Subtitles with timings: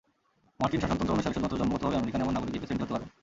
[0.61, 3.09] মার্কিন শাসনতন্ত্র অনুসারে শুধুমাত্র জন্মগতভাবে আমেরিকান এমন নাগরিকই প্রেসিডেন্ট হতে পারবেন।